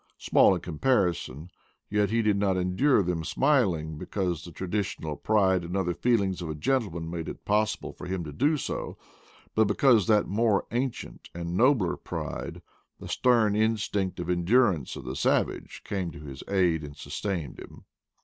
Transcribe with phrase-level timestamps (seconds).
[0.17, 1.51] Small in comparison,
[1.87, 6.23] yet he did not endure them smil ingly because the traditional pride and other feel
[6.23, 8.97] ings of a gentleman made it possible for him to do so,
[9.53, 12.63] but because that more ancient and nobler pride,
[12.99, 17.59] the stern instinct of endurance of the sav age, came to his aid and sustained
[17.59, 17.85] him.